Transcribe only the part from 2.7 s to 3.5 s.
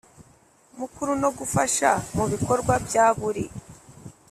bya buri